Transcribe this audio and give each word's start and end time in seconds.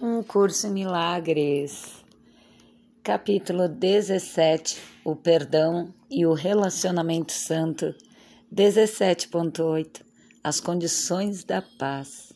Um 0.00 0.24
Curso 0.24 0.66
em 0.66 0.72
Milagres, 0.72 2.04
capítulo 3.00 3.68
17: 3.68 4.82
O 5.04 5.14
Perdão 5.14 5.94
e 6.10 6.26
o 6.26 6.32
Relacionamento 6.32 7.30
Santo, 7.30 7.94
17.8 8.52 10.00
As 10.42 10.58
Condições 10.58 11.44
da 11.44 11.62
Paz. 11.62 12.32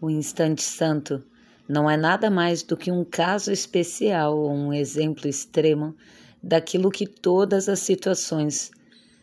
O 0.00 0.08
instante 0.08 0.62
santo 0.62 1.22
não 1.68 1.88
é 1.88 1.96
nada 1.96 2.30
mais 2.30 2.62
do 2.62 2.78
que 2.78 2.90
um 2.90 3.04
caso 3.04 3.52
especial 3.52 4.38
ou 4.38 4.50
um 4.50 4.72
exemplo 4.72 5.28
extremo 5.28 5.94
daquilo 6.42 6.90
que 6.90 7.06
todas 7.06 7.68
as 7.68 7.80
situações 7.80 8.70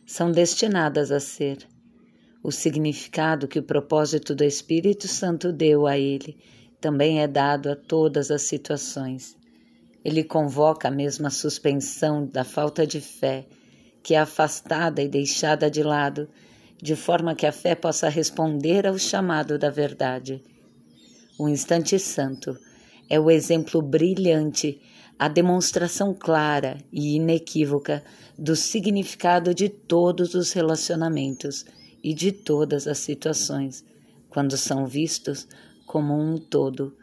são 0.06 0.32
destinadas 0.32 1.12
a 1.12 1.20
ser 1.20 1.68
o 2.42 2.52
significado 2.52 3.48
que 3.48 3.60
o 3.60 3.64
propósito 3.64 4.34
do 4.34 4.44
Espírito 4.44 5.08
Santo 5.08 5.52
deu 5.52 5.86
a 5.86 5.98
ele 5.98 6.38
também 6.80 7.22
é 7.22 7.28
dado 7.28 7.70
a 7.70 7.76
todas 7.76 8.32
as 8.32 8.44
situações. 8.44 9.36
Ele 10.04 10.24
convoca 10.24 10.88
a 10.88 10.92
mesma 10.92 11.30
suspensão 11.30 12.26
da 12.26 12.46
falta 12.46 12.88
de 12.88 13.02
fé, 13.02 13.46
que 14.02 14.16
é 14.16 14.20
afastada 14.20 15.02
e 15.02 15.10
deixada 15.10 15.70
de 15.70 15.84
lado, 15.84 16.30
de 16.82 16.96
forma 16.96 17.36
que 17.36 17.46
a 17.46 17.52
fé 17.52 17.76
possa 17.76 18.08
responder 18.08 18.88
ao 18.88 18.98
chamado 18.98 19.60
da 19.60 19.70
verdade. 19.70 20.42
O 21.38 21.50
instante 21.50 22.00
santo 22.00 22.58
é 23.10 23.20
o 23.20 23.30
exemplo 23.30 23.82
brilhante, 23.82 24.80
a 25.18 25.28
demonstração 25.28 26.14
clara 26.14 26.78
e 26.94 27.18
inequívoca 27.18 28.02
do 28.38 28.56
significado 28.56 29.54
de 29.54 29.68
todos 29.68 30.34
os 30.34 30.54
relacionamentos 30.54 31.66
e 32.04 32.14
de 32.14 32.32
todas 32.32 32.88
as 32.88 33.00
situações, 33.00 33.86
quando 34.30 34.58
são 34.58 34.86
vistos 34.86 35.48
como 35.86 36.14
um 36.14 36.38
todo. 36.38 36.96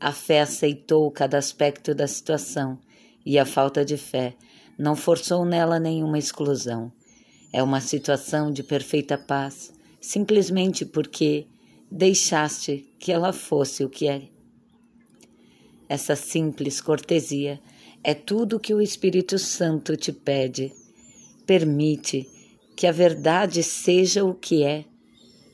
A 0.00 0.12
fé 0.12 0.40
aceitou 0.40 1.10
cada 1.10 1.38
aspecto 1.38 1.94
da 1.94 2.06
situação 2.06 2.78
e 3.24 3.38
a 3.38 3.44
falta 3.44 3.84
de 3.84 3.96
fé 3.96 4.34
não 4.78 4.94
forçou 4.94 5.44
nela 5.44 5.80
nenhuma 5.80 6.18
exclusão. 6.18 6.92
É 7.52 7.62
uma 7.62 7.80
situação 7.80 8.50
de 8.50 8.62
perfeita 8.62 9.16
paz, 9.16 9.72
simplesmente 10.00 10.84
porque 10.84 11.46
deixaste 11.90 12.86
que 12.98 13.12
ela 13.12 13.32
fosse 13.32 13.84
o 13.84 13.88
que 13.88 14.08
é. 14.08 14.28
Essa 15.88 16.16
simples 16.16 16.80
cortesia 16.80 17.60
é 18.02 18.14
tudo 18.14 18.60
que 18.60 18.74
o 18.74 18.80
Espírito 18.80 19.38
Santo 19.38 19.96
te 19.96 20.12
pede. 20.12 20.72
Permite 21.46 22.28
que 22.76 22.86
a 22.86 22.92
verdade 22.92 23.62
seja 23.62 24.22
o 24.22 24.34
que 24.34 24.62
é. 24.62 24.84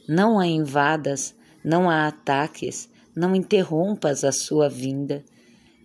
Não 0.09 0.41
a 0.41 0.47
invadas, 0.47 1.35
não 1.65 1.89
a 1.89 2.09
ataques, 2.09 2.91
não 3.15 3.37
interrompas 3.37 4.25
a 4.25 4.33
sua 4.33 4.69
vinda. 4.69 5.25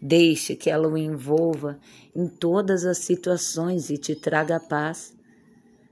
Deixe 0.02 0.55
que 0.55 0.69
ela 0.69 0.88
o 0.88 0.97
envolva 0.97 1.80
em 2.15 2.27
todas 2.27 2.85
as 2.85 2.97
situações 2.97 3.91
e 3.91 3.97
te 3.99 4.15
traga 4.15 4.59
paz. 4.59 5.15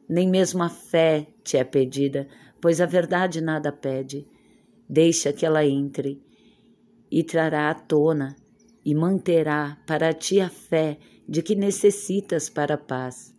Nem 0.09 0.27
mesmo 0.27 0.63
a 0.63 0.69
fé 0.69 1.27
te 1.43 1.57
é 1.57 1.63
pedida, 1.63 2.27
pois 2.59 2.81
a 2.81 2.87
verdade 2.87 3.39
nada 3.39 3.71
pede. 3.71 4.27
Deixa 4.89 5.31
que 5.31 5.45
ela 5.45 5.63
entre 5.63 6.19
e 7.11 7.23
trará 7.23 7.69
à 7.69 7.73
tona 7.75 8.35
e 8.83 8.95
manterá 8.95 9.77
para 9.85 10.11
ti 10.11 10.39
a 10.39 10.49
fé 10.49 10.97
de 11.29 11.43
que 11.43 11.55
necessitas 11.55 12.49
para 12.49 12.75
a 12.75 12.79
paz 12.79 13.34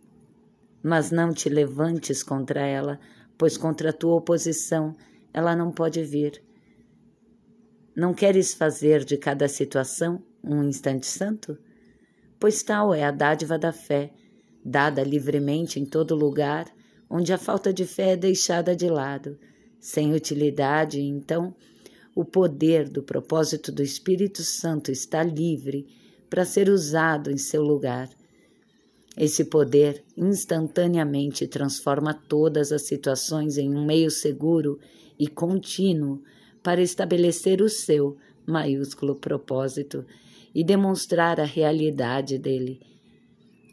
mas 0.81 1.11
não 1.11 1.33
te 1.33 1.49
levantes 1.49 2.23
contra 2.23 2.65
ela, 2.65 2.99
pois 3.37 3.57
contra 3.57 3.89
a 3.89 3.93
tua 3.93 4.15
oposição 4.15 4.95
ela 5.33 5.55
não 5.55 5.71
pode 5.71 6.03
vir. 6.03 6.41
Não 7.95 8.13
queres 8.13 8.53
fazer 8.53 9.03
de 9.03 9.17
cada 9.17 9.47
situação 9.47 10.23
um 10.43 10.63
instante 10.63 11.07
santo? 11.07 11.57
Pois 12.39 12.61
tal 12.61 12.93
é 12.93 13.03
a 13.03 13.11
dádiva 13.11 13.57
da 13.57 13.71
fé, 13.71 14.11
dada 14.63 15.03
livremente 15.03 15.79
em 15.79 15.85
todo 15.85 16.15
lugar, 16.15 16.65
onde 17.09 17.33
a 17.33 17.37
falta 17.37 17.73
de 17.73 17.85
fé 17.85 18.11
é 18.11 18.17
deixada 18.17 18.75
de 18.75 18.87
lado, 18.87 19.39
sem 19.79 20.13
utilidade, 20.13 21.01
então 21.01 21.55
o 22.13 22.25
poder 22.25 22.89
do 22.89 23.03
propósito 23.03 23.71
do 23.71 23.83
Espírito 23.83 24.43
Santo 24.43 24.91
está 24.91 25.23
livre 25.23 25.87
para 26.29 26.45
ser 26.45 26.69
usado 26.69 27.31
em 27.31 27.37
seu 27.37 27.63
lugar. 27.63 28.09
Esse 29.17 29.45
poder 29.45 30.03
instantaneamente 30.15 31.47
transforma 31.47 32.13
todas 32.13 32.71
as 32.71 32.83
situações 32.83 33.57
em 33.57 33.75
um 33.75 33.83
meio 33.83 34.11
seguro 34.11 34.79
e 35.17 35.27
contínuo 35.27 36.21
para 36.61 36.83
estabelecer 36.83 37.59
o 37.59 37.67
seu 37.67 38.15
maiúsculo 38.45 39.15
propósito 39.15 40.05
e 40.53 40.63
demonstrar 40.63 41.39
a 41.39 41.45
realidade 41.45 42.37
dele. 42.37 42.79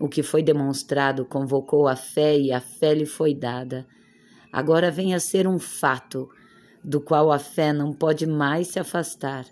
O 0.00 0.08
que 0.08 0.22
foi 0.22 0.42
demonstrado 0.42 1.26
convocou 1.26 1.86
a 1.86 1.94
fé 1.94 2.38
e 2.38 2.50
a 2.50 2.60
fé 2.60 2.94
lhe 2.94 3.04
foi 3.04 3.34
dada. 3.34 3.86
Agora 4.50 4.90
vem 4.90 5.12
a 5.12 5.20
ser 5.20 5.46
um 5.46 5.58
fato, 5.58 6.26
do 6.82 7.02
qual 7.02 7.30
a 7.30 7.38
fé 7.38 7.70
não 7.70 7.92
pode 7.92 8.26
mais 8.26 8.68
se 8.68 8.78
afastar. 8.78 9.44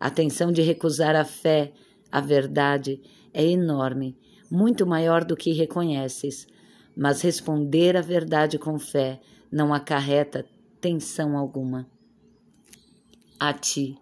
A 0.00 0.08
tensão 0.08 0.50
de 0.50 0.62
recusar 0.62 1.14
a 1.14 1.24
fé, 1.24 1.72
a 2.10 2.22
verdade, 2.22 3.02
é 3.34 3.44
enorme 3.44 4.16
muito 4.50 4.86
maior 4.86 5.24
do 5.24 5.36
que 5.36 5.52
reconheces, 5.52 6.46
mas 6.96 7.20
responder 7.20 7.96
a 7.96 8.00
verdade 8.00 8.58
com 8.58 8.78
fé 8.78 9.20
não 9.50 9.72
acarreta 9.72 10.44
tensão 10.80 11.36
alguma. 11.36 11.86
A 13.38 13.52
ti, 13.52 13.98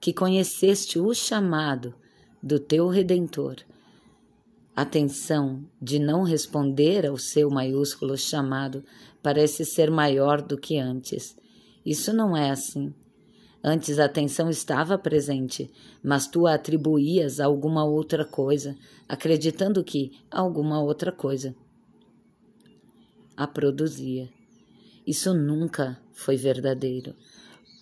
que 0.00 0.12
conheceste 0.12 0.98
o 0.98 1.12
chamado 1.12 1.94
do 2.42 2.58
teu 2.58 2.88
Redentor, 2.88 3.56
a 4.74 4.84
tensão 4.84 5.64
de 5.82 5.98
não 5.98 6.22
responder 6.22 7.06
ao 7.06 7.18
seu 7.18 7.50
maiúsculo 7.50 8.16
chamado 8.16 8.84
parece 9.22 9.64
ser 9.64 9.90
maior 9.90 10.40
do 10.40 10.56
que 10.56 10.78
antes. 10.78 11.36
Isso 11.84 12.12
não 12.12 12.36
é 12.36 12.50
assim. 12.50 12.94
Antes 13.62 13.98
a 13.98 14.06
atenção 14.06 14.48
estava 14.48 14.96
presente, 14.96 15.70
mas 16.02 16.26
tu 16.26 16.46
a 16.46 16.54
atribuías 16.54 17.40
a 17.40 17.44
alguma 17.44 17.84
outra 17.84 18.24
coisa, 18.24 18.74
acreditando 19.06 19.84
que 19.84 20.12
alguma 20.30 20.82
outra 20.82 21.12
coisa 21.12 21.54
a 23.36 23.46
produzia. 23.46 24.30
Isso 25.06 25.34
nunca 25.34 26.00
foi 26.12 26.36
verdadeiro, 26.36 27.14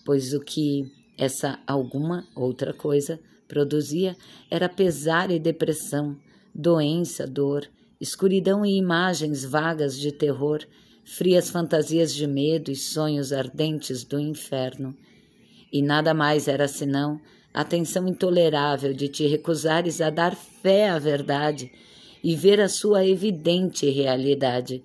pois 0.05 0.33
o 0.33 0.41
que 0.41 0.91
essa 1.17 1.59
alguma 1.65 2.27
outra 2.35 2.73
coisa 2.73 3.19
produzia 3.47 4.17
era 4.51 4.67
pesar 4.67 5.31
e 5.31 5.39
depressão, 5.39 6.17
doença, 6.53 7.25
dor, 7.25 7.69
escuridão 8.01 8.65
e 8.65 8.77
imagens 8.77 9.45
vagas 9.45 9.97
de 9.97 10.11
terror, 10.11 10.59
frias 11.05 11.49
fantasias 11.49 12.13
de 12.13 12.27
medo 12.27 12.69
e 12.69 12.75
sonhos 12.75 13.31
ardentes 13.31 14.03
do 14.03 14.19
inferno 14.19 14.95
e 15.71 15.81
nada 15.81 16.13
mais 16.13 16.47
era 16.47 16.67
senão 16.67 17.19
a 17.53 17.63
tensão 17.63 18.07
intolerável 18.07 18.93
de 18.93 19.07
te 19.07 19.25
recusares 19.27 20.01
a 20.01 20.09
dar 20.09 20.35
fé 20.35 20.89
à 20.89 20.99
verdade 20.99 21.71
e 22.23 22.35
ver 22.35 22.59
a 22.59 22.69
sua 22.69 23.05
evidente 23.05 23.89
realidade. 23.89 24.83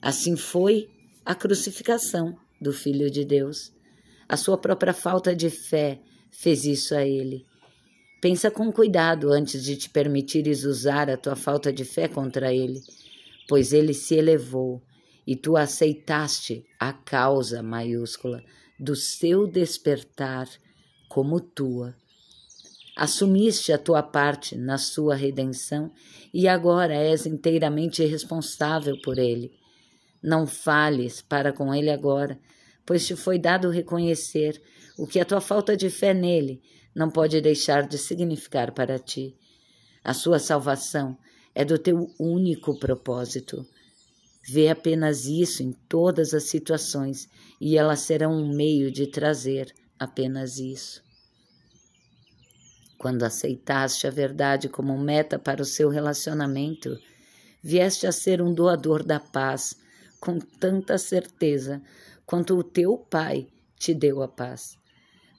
Assim 0.00 0.36
foi 0.36 0.88
a 1.24 1.34
crucificação 1.34 2.36
do 2.60 2.72
Filho 2.72 3.10
de 3.10 3.24
Deus. 3.24 3.72
A 4.28 4.36
sua 4.36 4.58
própria 4.58 4.92
falta 4.92 5.34
de 5.34 5.50
fé 5.50 6.00
fez 6.30 6.64
isso 6.64 6.94
a 6.94 7.06
ele. 7.06 7.44
Pensa 8.20 8.50
com 8.50 8.72
cuidado 8.72 9.30
antes 9.30 9.62
de 9.62 9.76
te 9.76 9.88
permitires 9.88 10.64
usar 10.64 11.08
a 11.08 11.16
tua 11.16 11.36
falta 11.36 11.72
de 11.72 11.84
fé 11.84 12.08
contra 12.08 12.52
ele, 12.52 12.80
pois 13.48 13.72
ele 13.72 13.94
se 13.94 14.16
elevou 14.16 14.82
e 15.26 15.36
tu 15.36 15.56
aceitaste 15.56 16.64
a 16.80 16.92
causa 16.92 17.62
maiúscula 17.62 18.42
do 18.78 18.94
seu 18.94 19.46
despertar 19.46 20.48
como 21.08 21.40
tua. 21.40 21.96
Assumiste 22.96 23.72
a 23.72 23.78
tua 23.78 24.02
parte 24.02 24.56
na 24.56 24.76
sua 24.76 25.14
redenção 25.14 25.92
e 26.32 26.48
agora 26.48 26.94
és 26.94 27.26
inteiramente 27.26 28.04
responsável 28.04 29.00
por 29.02 29.18
ele. 29.18 29.52
Não 30.22 30.46
fales 30.46 31.22
para 31.22 31.52
com 31.52 31.74
ele 31.74 31.90
agora, 31.90 32.38
pois 32.84 33.06
te 33.06 33.14
foi 33.14 33.38
dado 33.38 33.70
reconhecer 33.70 34.60
o 34.96 35.06
que 35.06 35.20
a 35.20 35.24
tua 35.24 35.40
falta 35.40 35.76
de 35.76 35.88
fé 35.88 36.12
nele 36.12 36.60
não 36.94 37.08
pode 37.08 37.40
deixar 37.40 37.86
de 37.86 37.96
significar 37.96 38.72
para 38.72 38.98
ti. 38.98 39.36
A 40.02 40.12
sua 40.12 40.38
salvação 40.38 41.16
é 41.54 41.64
do 41.64 41.78
teu 41.78 42.12
único 42.18 42.78
propósito. 42.78 43.64
Vê 44.46 44.68
apenas 44.68 45.26
isso 45.26 45.62
em 45.62 45.72
todas 45.88 46.32
as 46.32 46.44
situações 46.44 47.28
e 47.60 47.76
elas 47.76 48.00
serão 48.00 48.32
um 48.32 48.54
meio 48.54 48.90
de 48.90 49.06
trazer 49.06 49.74
apenas 49.98 50.58
isso. 50.58 51.02
Quando 52.98 53.22
aceitaste 53.22 54.06
a 54.06 54.10
verdade 54.10 54.68
como 54.68 54.98
meta 54.98 55.38
para 55.38 55.62
o 55.62 55.66
seu 55.66 55.88
relacionamento, 55.88 56.98
vieste 57.62 58.06
a 58.06 58.12
ser 58.12 58.42
um 58.42 58.52
doador 58.52 59.04
da 59.04 59.20
paz 59.20 59.76
com 60.20 60.38
tanta 60.38 60.98
certeza 60.98 61.80
quanto 62.26 62.56
o 62.56 62.64
teu 62.64 62.98
pai 62.98 63.46
te 63.78 63.94
deu 63.94 64.22
a 64.22 64.28
paz. 64.28 64.76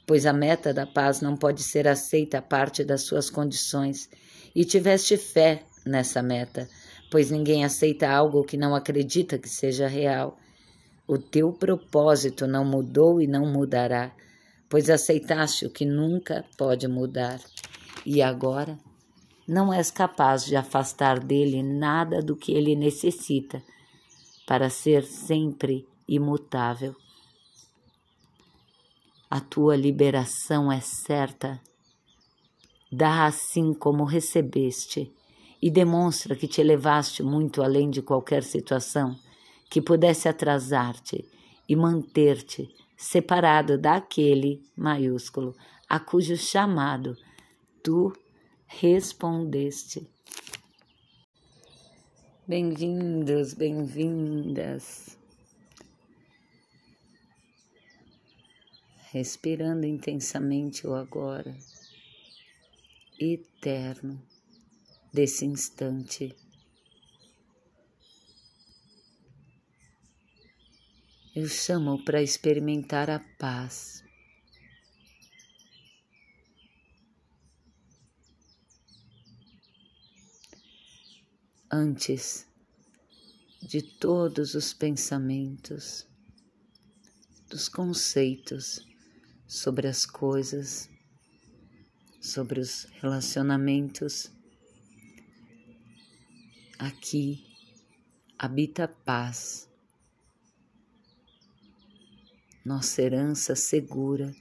Pois 0.08 0.26
a 0.26 0.34
meta 0.34 0.74
da 0.74 0.88
paz 0.88 1.22
não 1.22 1.36
pode 1.36 1.62
ser 1.62 1.88
aceita 1.88 2.40
a 2.40 2.42
parte 2.42 2.84
das 2.84 3.02
suas 3.04 3.30
condições, 3.30 4.10
e 4.56 4.66
tiveste 4.66 5.16
fé 5.18 5.64
nessa 5.86 6.24
meta, 6.24 6.68
pois 7.10 7.32
ninguém 7.32 7.66
aceita 7.66 8.10
algo 8.10 8.44
que 8.44 8.58
não 8.58 8.76
acredita 8.76 9.38
que 9.38 9.50
seja 9.50 9.88
real. 9.88 10.38
O 11.08 11.18
teu 11.18 11.52
propósito 11.52 12.46
não 12.46 12.64
mudou 12.64 13.20
e 13.20 13.28
não 13.28 13.52
mudará, 13.52 14.12
pois 14.70 14.90
aceitaste 14.90 15.66
o 15.66 15.70
que 15.70 15.86
nunca 15.86 16.46
pode 16.58 16.88
mudar. 16.88 17.40
E 18.06 18.22
agora 18.22 18.78
não 19.48 19.74
és 19.74 19.90
capaz 19.90 20.46
de 20.46 20.56
afastar 20.56 21.20
dele 21.20 21.64
nada 21.64 22.22
do 22.22 22.36
que 22.36 22.52
ele 22.52 22.76
necessita 22.76 23.64
para 24.46 24.70
ser 24.70 25.04
sempre 25.04 25.88
imutável. 26.08 26.96
A 29.30 29.40
tua 29.40 29.76
liberação 29.76 30.72
é 30.72 30.80
certa. 30.80 31.60
Dá 32.92 33.26
assim 33.26 33.74
como 33.74 34.04
recebeste 34.04 35.12
e 35.62 35.70
demonstra 35.70 36.36
que 36.36 36.48
te 36.48 36.62
elevaste 36.62 37.22
muito 37.22 37.62
além 37.62 37.90
de 37.90 38.02
qualquer 38.02 38.44
situação 38.44 39.16
que 39.70 39.82
pudesse 39.82 40.28
atrasar-te 40.28 41.26
e 41.68 41.76
manter-te 41.76 42.74
separado 42.98 43.78
daquele 43.78 44.64
maiúsculo 44.76 45.56
a 45.88 46.00
cujo 46.00 46.36
chamado 46.38 47.16
tu 47.84 48.14
respondeste. 48.68 50.10
Bem-vindos, 52.48 53.54
bem-vindas. 53.54 55.18
Respirando 59.12 59.86
intensamente 59.86 60.86
o 60.86 60.94
agora, 60.94 61.56
eterno 63.20 64.22
desse 65.12 65.46
instante. 65.46 66.36
Eu 71.36 71.48
chamo 71.48 72.04
para 72.04 72.22
experimentar 72.22 73.10
a 73.10 73.20
paz. 73.38 74.04
Antes 81.72 82.48
de 83.62 83.82
todos 83.82 84.56
os 84.56 84.74
pensamentos, 84.74 86.08
dos 87.48 87.70
conceitos 87.70 88.80
sobre 89.48 89.88
as 89.88 90.06
coisas, 90.06 90.90
sobre 92.20 92.60
os 92.60 92.86
relacionamentos, 93.02 94.32
Aqui 96.82 97.44
habita 98.38 98.86
a 98.86 98.88
paz, 98.88 99.70
nossa 102.64 103.02
herança 103.02 103.54
segura, 103.54 104.34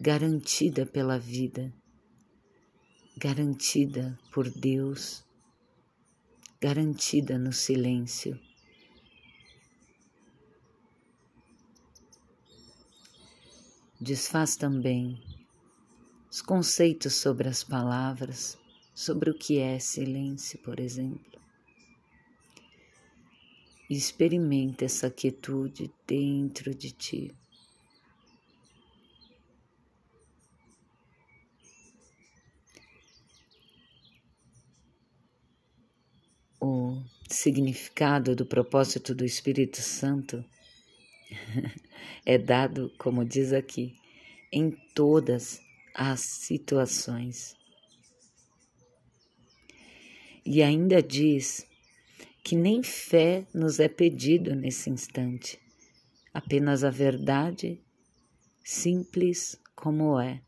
garantida 0.00 0.86
pela 0.86 1.18
vida, 1.18 1.74
garantida 3.16 4.16
por 4.32 4.48
Deus, 4.48 5.24
garantida 6.60 7.40
no 7.40 7.52
silêncio. 7.52 8.40
Desfaz 14.00 14.54
também 14.54 15.20
os 16.30 16.40
conceitos 16.40 17.14
sobre 17.14 17.48
as 17.48 17.64
palavras 17.64 18.56
sobre 18.94 19.28
o 19.28 19.34
que 19.34 19.58
é 19.58 19.78
silêncio, 19.78 20.58
por 20.60 20.78
exemplo. 20.78 21.40
E 23.90 23.96
experimenta 23.96 24.84
essa 24.84 25.10
quietude 25.10 25.92
dentro 26.06 26.74
de 26.74 26.92
ti. 26.92 27.34
O 36.60 37.02
significado 37.28 38.34
do 38.34 38.46
propósito 38.46 39.14
do 39.14 39.24
Espírito 39.24 39.82
Santo 39.82 40.42
é 42.24 42.38
dado, 42.38 42.90
como 42.96 43.22
diz 43.22 43.52
aqui, 43.52 43.94
em 44.50 44.70
todas 44.94 45.60
as 45.94 46.20
situações. 46.20 47.54
E 50.46 50.62
ainda 50.62 51.02
diz 51.02 51.66
que 52.42 52.54
nem 52.54 52.82
fé 52.82 53.46
nos 53.54 53.80
é 53.80 53.88
pedido 53.88 54.54
nesse 54.54 54.90
instante, 54.90 55.58
apenas 56.34 56.84
a 56.84 56.90
verdade, 56.90 57.82
simples 58.62 59.58
como 59.74 60.20
é. 60.20 60.42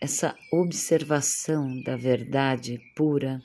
Essa 0.00 0.36
observação 0.52 1.80
da 1.82 1.96
verdade 1.96 2.80
pura 2.96 3.40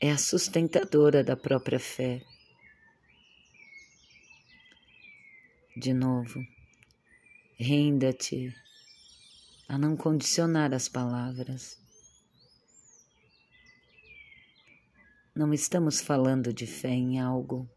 é 0.00 0.10
a 0.12 0.16
sustentadora 0.16 1.24
da 1.24 1.36
própria 1.36 1.80
fé. 1.80 2.22
De 5.76 5.92
novo, 5.92 6.40
renda-te 7.58 8.54
a 9.70 9.78
não 9.78 9.96
condicionar 9.96 10.74
as 10.74 10.88
palavras. 10.88 11.78
Não 15.32 15.54
estamos 15.54 16.00
falando 16.00 16.52
de 16.52 16.66
fé 16.66 16.88
em 16.88 17.20
algo, 17.20 17.70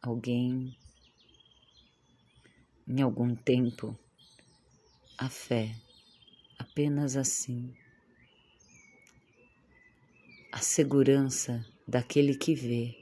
alguém, 0.00 0.78
em 2.86 3.02
algum 3.02 3.34
tempo. 3.34 3.98
A 5.18 5.28
fé, 5.28 5.74
apenas 6.60 7.16
assim. 7.16 7.74
A 10.52 10.58
segurança 10.58 11.66
daquele 11.88 12.36
que 12.36 12.54
vê, 12.54 12.96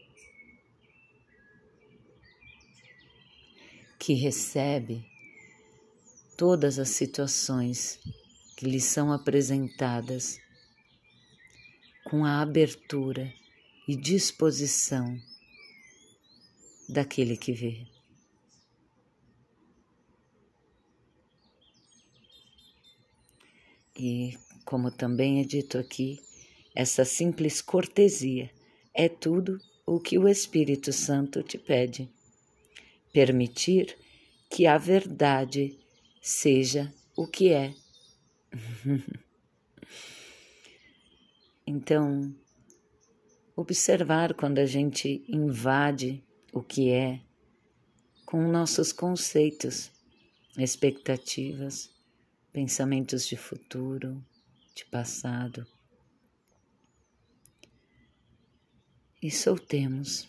que 3.98 4.14
recebe 4.14 5.13
todas 6.36 6.78
as 6.78 6.90
situações 6.90 7.98
que 8.56 8.66
lhe 8.66 8.80
são 8.80 9.12
apresentadas 9.12 10.38
com 12.04 12.24
a 12.24 12.40
abertura 12.40 13.32
e 13.88 13.96
disposição 13.96 15.18
daquele 16.88 17.36
que 17.36 17.52
vê. 17.52 17.86
E, 23.96 24.36
como 24.64 24.90
também 24.90 25.40
é 25.40 25.44
dito 25.44 25.78
aqui, 25.78 26.20
essa 26.74 27.04
simples 27.04 27.60
cortesia 27.62 28.50
é 28.92 29.08
tudo 29.08 29.60
o 29.86 30.00
que 30.00 30.18
o 30.18 30.28
Espírito 30.28 30.92
Santo 30.92 31.42
te 31.42 31.56
pede. 31.56 32.10
Permitir 33.12 33.96
que 34.50 34.66
a 34.66 34.76
verdade 34.76 35.78
seja 36.24 36.90
o 37.14 37.26
que 37.26 37.52
é. 37.52 37.74
então, 41.66 42.34
observar 43.54 44.32
quando 44.32 44.58
a 44.58 44.64
gente 44.64 45.22
invade 45.28 46.24
o 46.50 46.62
que 46.62 46.90
é 46.90 47.20
com 48.24 48.48
nossos 48.48 48.90
conceitos, 48.90 49.92
expectativas, 50.56 51.90
pensamentos 52.50 53.26
de 53.26 53.36
futuro, 53.36 54.24
de 54.74 54.86
passado. 54.86 55.66
E 59.20 59.30
soltemos 59.30 60.26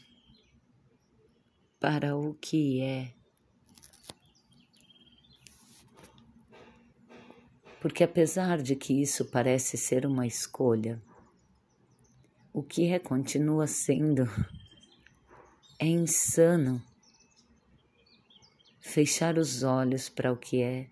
para 1.79 2.17
o 2.17 2.33
que 2.33 2.81
é 2.81 3.13
Porque 7.85 8.03
apesar 8.03 8.63
de 8.63 8.75
que 8.75 8.99
isso 8.99 9.25
parece 9.25 9.77
ser 9.77 10.07
uma 10.07 10.25
escolha, 10.25 10.99
o 12.51 12.63
que 12.63 12.87
é 12.87 12.97
continua 12.97 13.67
sendo 13.67 14.23
é 15.77 15.85
insano 15.85 16.83
fechar 18.79 19.37
os 19.37 19.61
olhos 19.61 20.09
para 20.09 20.33
o 20.33 20.35
que 20.35 20.63
é. 20.63 20.89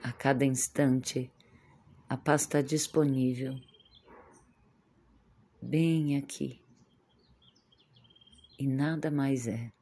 A 0.00 0.12
cada 0.12 0.44
instante, 0.44 1.28
a 2.08 2.16
paz 2.16 2.42
está 2.42 2.62
disponível. 2.62 3.58
bem 5.60 6.16
aqui, 6.16 6.62
e 8.56 8.68
nada 8.68 9.10
mais 9.10 9.48
é. 9.48 9.73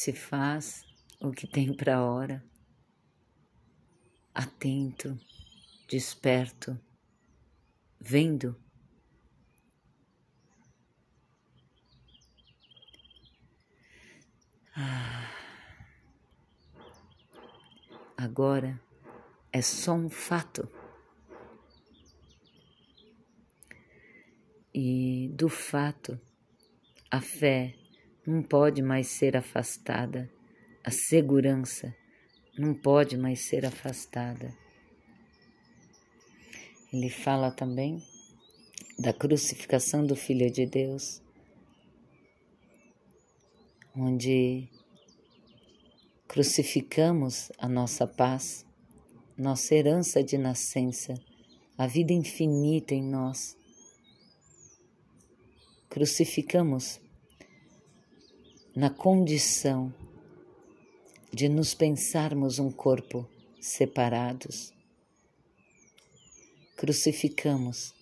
Se 0.00 0.12
faz 0.12 0.86
o 1.20 1.32
que 1.32 1.44
tem 1.44 1.74
para 1.74 2.04
hora, 2.04 2.40
atento, 4.32 5.18
desperto, 5.88 6.80
vendo. 7.98 8.56
Ah. 14.76 15.34
Agora 18.16 18.80
é 19.50 19.60
só 19.60 19.94
um 19.94 20.08
fato. 20.08 20.70
E 24.72 25.28
do 25.34 25.48
fato, 25.48 26.20
a 27.10 27.20
fé 27.20 27.87
não 28.28 28.42
pode 28.42 28.82
mais 28.82 29.06
ser 29.06 29.38
afastada, 29.38 30.30
a 30.84 30.90
segurança 30.90 31.96
não 32.58 32.74
pode 32.74 33.16
mais 33.16 33.48
ser 33.48 33.64
afastada. 33.64 34.54
Ele 36.92 37.08
fala 37.08 37.50
também 37.50 38.02
da 38.98 39.14
crucificação 39.14 40.04
do 40.04 40.14
Filho 40.14 40.50
de 40.52 40.66
Deus, 40.66 41.22
onde 43.96 44.68
crucificamos 46.28 47.50
a 47.56 47.66
nossa 47.66 48.06
paz, 48.06 48.66
nossa 49.38 49.74
herança 49.74 50.22
de 50.22 50.36
nascença, 50.36 51.14
a 51.78 51.86
vida 51.86 52.12
infinita 52.12 52.94
em 52.94 53.02
nós. 53.02 53.56
Crucificamos 55.88 57.00
na 58.78 58.88
condição 58.88 59.92
de 61.32 61.48
nos 61.48 61.74
pensarmos 61.74 62.60
um 62.60 62.70
corpo 62.70 63.28
separados. 63.60 64.72
Crucificamos 66.76 67.92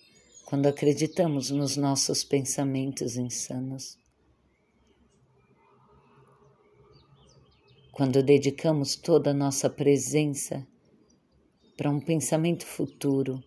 quando 0.45 0.67
acreditamos 0.67 1.49
nos 1.49 1.75
nossos 1.77 2.23
pensamentos 2.23 3.17
insanos. 3.17 3.97
quando 7.91 8.21
dedicamos 8.21 8.95
toda 8.95 9.31
a 9.31 9.33
nossa 9.33 9.67
presença 9.71 10.67
para 11.75 11.89
um 11.89 11.99
pensamento 11.99 12.63
futuro, 12.63 13.43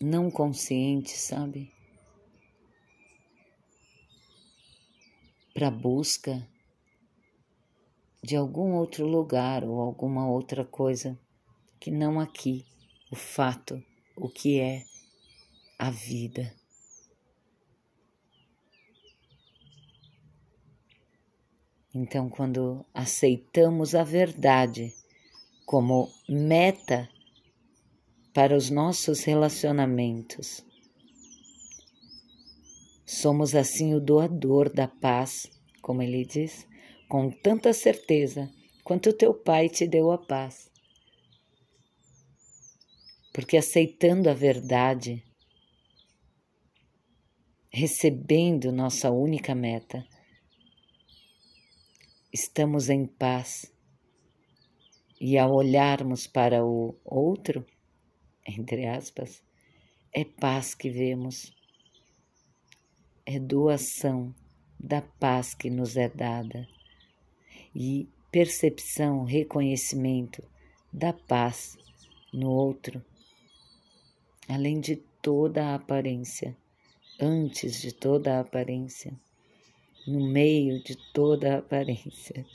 não 0.00 0.30
consciente, 0.30 1.10
sabe? 1.10 1.70
Para 5.58 5.72
busca 5.72 6.48
de 8.22 8.36
algum 8.36 8.74
outro 8.76 9.04
lugar 9.04 9.64
ou 9.64 9.80
alguma 9.80 10.30
outra 10.30 10.64
coisa 10.64 11.18
que 11.80 11.90
não 11.90 12.20
aqui, 12.20 12.64
o 13.10 13.16
fato, 13.16 13.82
o 14.16 14.28
que 14.28 14.60
é 14.60 14.84
a 15.76 15.90
vida. 15.90 16.54
Então, 21.92 22.30
quando 22.30 22.86
aceitamos 22.94 23.96
a 23.96 24.04
verdade 24.04 24.94
como 25.66 26.08
meta 26.28 27.10
para 28.32 28.56
os 28.56 28.70
nossos 28.70 29.24
relacionamentos, 29.24 30.64
somos 33.08 33.54
assim 33.54 33.94
o 33.94 34.00
doador 34.00 34.70
da 34.70 34.86
paz, 34.86 35.50
como 35.80 36.02
ele 36.02 36.26
diz, 36.26 36.68
com 37.08 37.30
tanta 37.30 37.72
certeza 37.72 38.50
quanto 38.84 39.14
teu 39.14 39.32
pai 39.32 39.70
te 39.70 39.86
deu 39.86 40.10
a 40.10 40.18
paz. 40.18 40.70
Porque 43.32 43.56
aceitando 43.56 44.28
a 44.28 44.34
verdade, 44.34 45.24
recebendo 47.72 48.70
nossa 48.70 49.10
única 49.10 49.54
meta, 49.54 50.06
estamos 52.30 52.90
em 52.90 53.06
paz. 53.06 53.72
E 55.18 55.38
ao 55.38 55.54
olharmos 55.54 56.26
para 56.26 56.62
o 56.62 56.94
outro, 57.02 57.64
entre 58.46 58.86
aspas, 58.86 59.42
é 60.12 60.26
paz 60.26 60.74
que 60.74 60.90
vemos, 60.90 61.56
é 63.30 63.38
doação 63.38 64.34
da 64.80 65.02
paz 65.02 65.52
que 65.52 65.68
nos 65.68 65.98
é 65.98 66.08
dada 66.08 66.66
e 67.74 68.08
percepção, 68.32 69.22
reconhecimento 69.24 70.42
da 70.90 71.12
paz 71.12 71.76
no 72.32 72.50
outro, 72.50 73.04
além 74.48 74.80
de 74.80 74.96
toda 75.20 75.66
a 75.66 75.74
aparência, 75.74 76.56
antes 77.20 77.78
de 77.82 77.92
toda 77.92 78.38
a 78.38 78.40
aparência 78.40 79.12
no 80.06 80.26
meio 80.26 80.82
de 80.82 80.96
toda 81.12 81.56
a 81.56 81.58
aparência. 81.58 82.46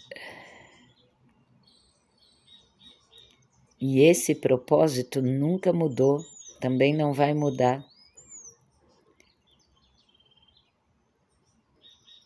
E 3.79 3.99
esse 3.99 4.33
propósito 4.33 5.21
nunca 5.21 5.71
mudou, 5.71 6.25
também 6.59 6.95
não 6.95 7.13
vai 7.13 7.35
mudar. 7.35 7.92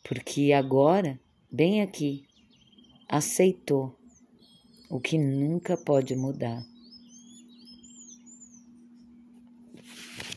Porque 0.08 0.54
agora, 0.54 1.20
bem 1.52 1.82
aqui, 1.82 2.26
aceitou 3.10 3.94
o 4.90 5.02
que 5.02 5.18
nunca 5.18 5.76
pode 5.76 6.16
mudar. 6.16 6.66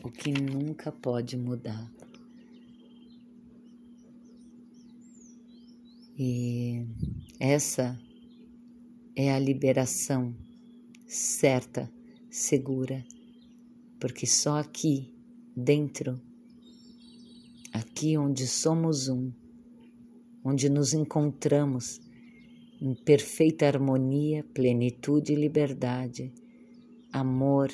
O 0.03 0.11
que 0.11 0.29
nunca 0.29 0.91
pode 0.91 1.37
mudar. 1.37 1.89
E 6.19 6.85
essa 7.39 7.97
é 9.15 9.31
a 9.31 9.39
liberação 9.39 10.35
certa, 11.07 11.89
segura, 12.29 13.05
porque 13.99 14.27
só 14.27 14.57
aqui, 14.57 15.15
dentro, 15.55 16.21
aqui 17.73 18.17
onde 18.17 18.45
somos 18.45 19.07
um, 19.07 19.31
onde 20.43 20.69
nos 20.69 20.93
encontramos 20.93 22.01
em 22.81 22.95
perfeita 22.95 23.67
harmonia, 23.67 24.43
plenitude 24.53 25.33
e 25.33 25.35
liberdade, 25.35 26.33
amor, 27.11 27.71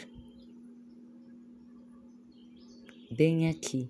bem 3.10 3.48
aqui 3.48 3.90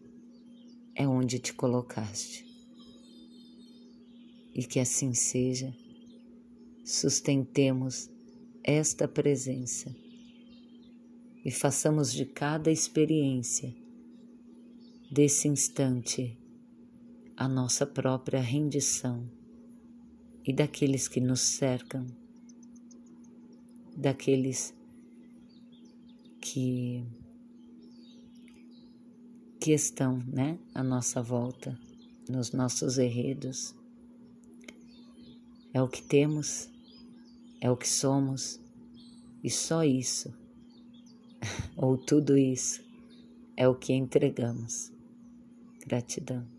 é 0.96 1.08
onde 1.08 1.40
te 1.40 1.54
colocaste. 1.54 2.46
E 4.54 4.64
que 4.64 4.80
assim 4.80 5.14
seja, 5.14 5.76
sustentemos 6.84 8.10
esta 8.64 9.08
presença 9.08 9.96
e 11.44 11.52
façamos 11.52 12.12
de 12.12 12.26
cada 12.26 12.72
experiência 12.72 13.74
desse 15.12 15.48
instante 15.48 16.38
a 17.38 17.48
nossa 17.48 17.86
própria 17.86 18.41
rendição 18.41 19.29
e 20.44 20.51
daqueles 20.51 21.08
que 21.08 21.22
nos 21.22 21.41
cercam, 21.41 22.08
daqueles 23.96 24.74
que 26.41 27.06
que 29.60 29.72
estão, 29.72 30.17
né, 30.20 30.58
à 30.74 30.84
nossa 30.84 31.22
volta, 31.22 31.77
nos 32.29 32.51
nossos 32.53 32.98
herredos. 32.98 33.75
É 35.74 35.82
o 35.82 35.89
que 35.89 36.01
temos, 36.01 36.70
é 37.60 37.70
o 37.70 37.77
que 37.77 37.88
somos, 37.88 38.60
e 39.44 39.50
só 39.50 39.84
isso, 39.84 40.34
ou 41.75 41.98
tudo 41.98 42.38
isso, 42.38 42.82
é 43.56 43.67
o 43.67 43.75
que 43.75 43.94
entregamos. 43.94 44.91
Gratidão. 45.86 46.57